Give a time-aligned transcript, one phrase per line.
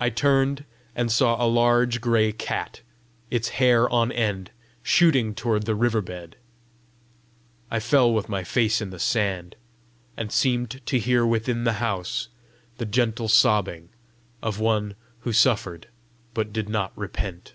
[0.00, 0.64] I turned,
[0.96, 2.80] and saw a large gray cat,
[3.30, 4.50] its hair on end,
[4.82, 6.34] shooting toward the river bed.
[7.70, 9.54] I fell with my face in the sand,
[10.16, 12.26] and seemed to hear within the house
[12.78, 13.90] the gentle sobbing
[14.42, 15.86] of one who suffered
[16.34, 17.54] but did not repent.